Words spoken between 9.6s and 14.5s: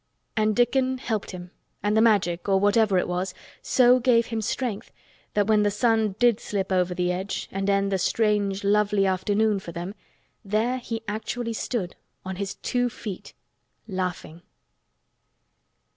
them there he actually stood on his two feet—laughing.